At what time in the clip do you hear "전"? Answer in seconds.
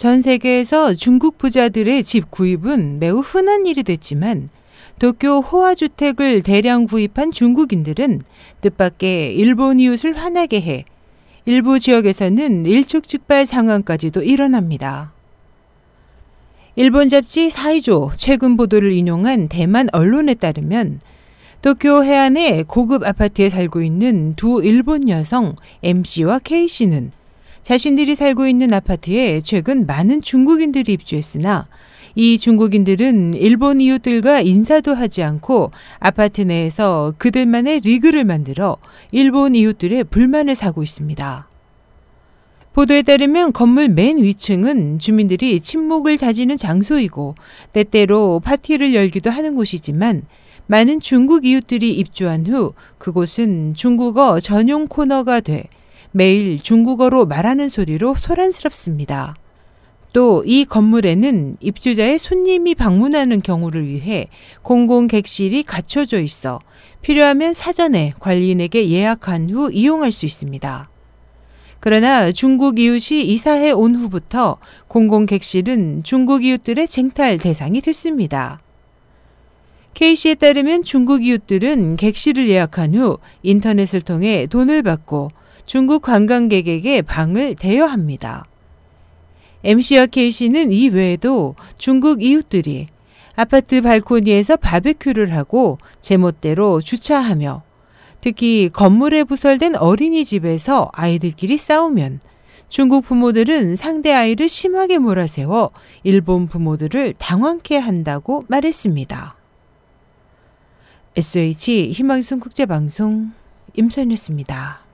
0.00-0.22